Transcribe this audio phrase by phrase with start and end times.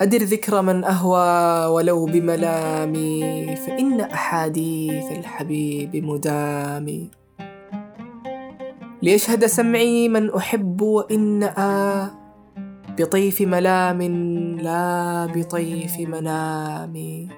[0.00, 7.10] أدر ذكر من أهوى ولو بملامي فإن أحاديث الحبيب مدامي.
[9.02, 12.10] ليشهد سمعي من أحب وإن آ
[12.98, 14.00] بطيف ملام
[14.60, 17.28] لا بطيف منام.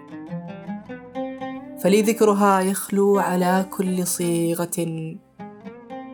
[1.82, 4.78] فلي ذكرها يخلو على كل صيغة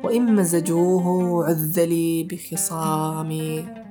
[0.05, 3.88] وإن مزجوه عذلي بخصامي.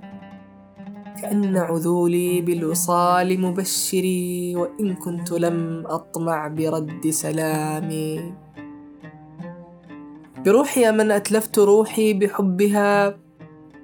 [1.28, 8.34] كأن عذولي بالوصال مبشري وإن كنت لم أطمع برد سلامي.
[10.46, 13.18] بروحي من أتلفت روحي بحبها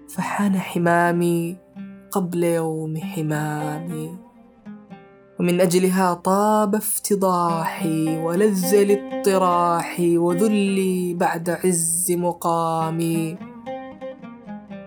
[0.10, 1.58] فحان حمامي
[2.12, 4.18] قبل يوم حمامي.
[5.40, 13.53] ومن أجلها طاب افتضاحي ولذ لاضطراحي وذلي بعد عز مقامي.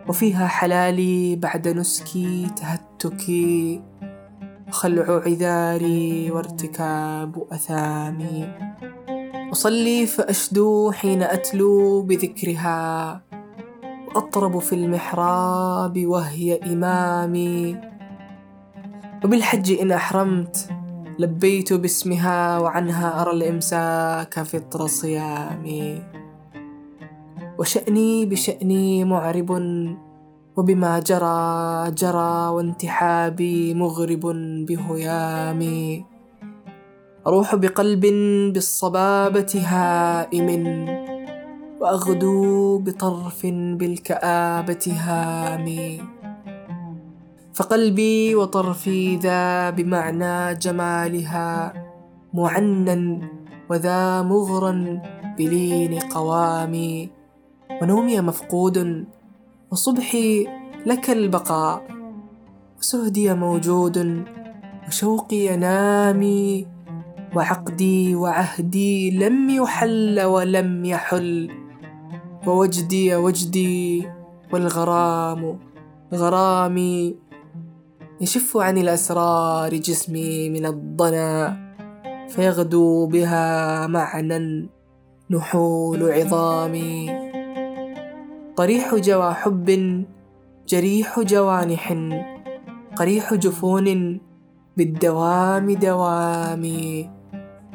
[0.09, 3.83] وفيها حلالي بعد نسكي تهتكي
[4.69, 8.49] وخلع عذاري وارتكاب أثامي.
[9.53, 13.21] أصلي فأشدو حين أتلو بذكرها
[14.09, 17.77] وأطرب في المحراب وهي إمامي.
[19.25, 20.69] وبالحج إن أحرمت
[21.19, 26.16] لبيت باسمها وعنها أرى الإمساك فطر صيامي.
[27.59, 29.51] وشأني بشأني معرب
[30.57, 31.41] وبما جرى
[31.91, 34.25] جرى وانتحابي مغرب
[34.69, 36.05] بهيامي
[37.27, 38.05] أروح بقلب
[38.53, 40.49] بالصبابة هائم
[41.81, 46.03] وأغدو بطرف بالكآبة هامي
[47.55, 51.73] فقلبي وطرفي ذا بمعنى جمالها
[52.35, 53.21] معنى
[53.71, 55.03] وذا مغرا
[55.39, 57.16] بلين قوامي.
[57.83, 59.07] ونومي مفقود
[59.71, 60.47] وصبحي
[60.87, 61.83] لك البقاء
[62.79, 64.25] وسهدي موجود
[64.89, 66.67] وشوقي ينامي
[67.37, 71.51] وعقدي وعهدي لم يحل ولم يحل
[72.47, 74.09] ووجدي وجدي
[74.53, 75.59] والغرام
[76.15, 77.17] غرامي
[78.21, 81.59] يشف عن الأسرار جسمي من الضنا
[82.29, 84.69] فيغدو بها معنى
[85.31, 87.26] نحول عظامي.
[88.57, 89.69] طريح جوى حب
[90.69, 91.95] جريح جوانح
[92.97, 94.21] قريح جفون
[94.77, 97.11] بالدوام دوامي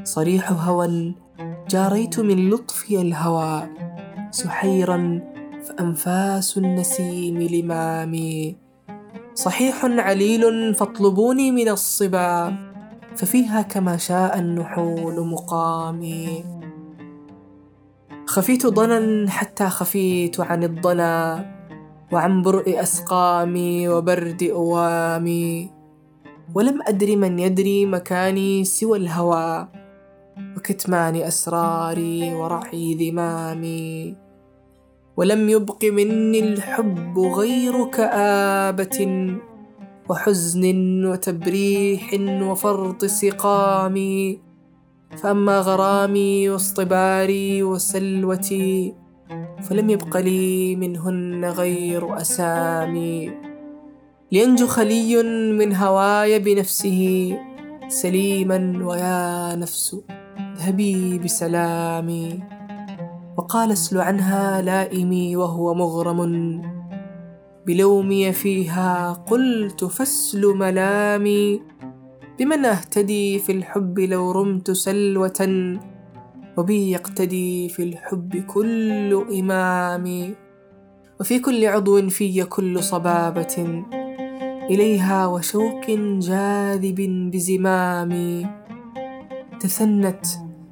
[0.03, 1.15] صريح هوى
[1.69, 3.63] جاريت من لطفي الهوى.
[4.31, 5.21] سحيرا
[5.63, 8.57] فأنفاس النسيم لمامي
[9.33, 12.57] صحيح عليل فاطلبوني من الصبا
[13.15, 16.60] ففيها كما شاء النحول مقامي
[18.31, 21.45] خفيت ضنا حتى خفيت عن الضنا
[22.11, 25.69] وعن برء أسقامي وبرد أوامي.
[26.55, 29.67] ولم أدر من يدري مكاني سوى الهوى
[30.57, 34.15] وكتمان أسراري ورعي ذمامي.
[35.17, 38.99] ولم يبق مني الحب غير كآبة
[40.09, 40.63] وحزن
[41.05, 42.13] وتبريح
[42.47, 44.50] وفرط سقامي.
[45.17, 48.93] فأما غرامي واصطباري وسلوتي
[49.61, 53.31] فلم يبق لي منهن غير أسامي.
[54.31, 55.23] لينجو خلي
[55.57, 57.37] من هواي بنفسه
[57.87, 59.95] سليما ويا نفس
[60.39, 62.43] اذهبي بسلامي.
[63.37, 66.61] وقال اسل عنها لائمي وهو مغرم.
[67.67, 71.61] بلومي فيها قلت فاسل ملامي.
[72.39, 75.79] بمن أهتدي في الحب لو رمت سلوة؟
[76.57, 80.35] وبي يقتدي في الحب كل إمام.
[81.19, 83.83] وفي كل عضو في كل صبابة.
[84.69, 85.85] إليها وشوق
[86.19, 88.11] جاذب بزمام.
[89.59, 90.25] تثنت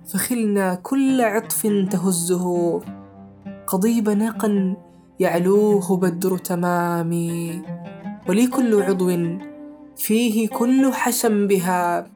[0.08, 2.82] فخلنا كل عطف تهزه.
[3.68, 4.76] قضيب ناقا
[5.20, 7.62] يعلوه بدر تمامي
[8.30, 9.10] ولي كل عضو
[10.00, 12.08] فيه كل حشم بها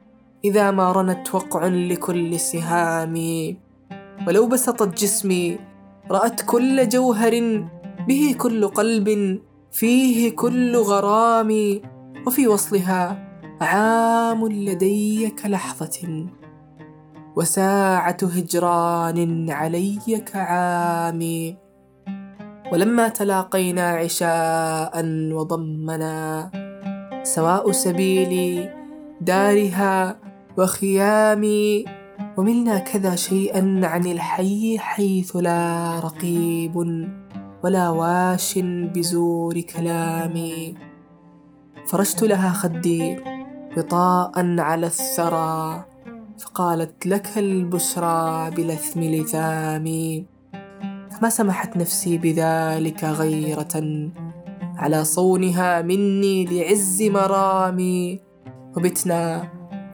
[0.44, 3.16] إذا ما رنت وقع لكل سهام
[4.26, 5.58] ولو بسطت جسمي
[6.10, 7.64] رأت كل جوهر
[8.08, 9.38] به كل قلب
[9.72, 11.80] فيه كل غرام.
[12.26, 13.28] وفي وصلها
[13.60, 16.26] عام لدي كلحظة.
[17.36, 21.20] وساعة هجران علي كعام.
[22.72, 24.92] ولما تلاقينا عشاء
[25.32, 26.50] وضمنا
[27.24, 28.70] سواء سبيلي
[29.20, 30.16] دارها
[30.58, 31.84] وخيامي
[32.36, 36.76] وملنا كذا شيئا عن الحي حيث لا رقيب
[37.64, 40.74] ولا واش بزور كلامي.
[41.88, 43.16] فرشت لها خدي
[43.76, 45.84] وطاء على الثرى
[46.38, 50.26] فقالت لك البشرى بلثم لثامي.
[51.10, 53.74] فما سمحت نفسي بذلك غيرة.
[54.84, 58.20] على صونها مني لعز مرامي.
[58.76, 59.48] وبتنا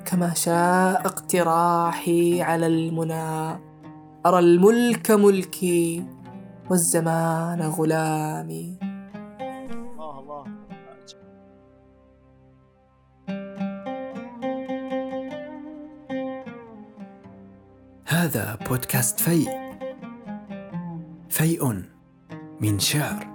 [0.04, 3.60] كما شاء اقتراحي على المنى.
[4.26, 6.04] أرى الملك ملكي
[6.70, 8.78] والزمان غلامي.
[8.82, 10.44] الله الله.
[18.06, 19.50] هذا بودكاست فيء.
[21.28, 21.82] فيء
[22.60, 23.29] من شعر.